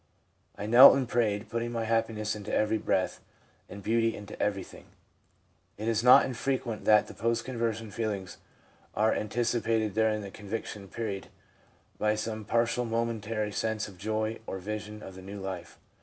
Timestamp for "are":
8.95-9.13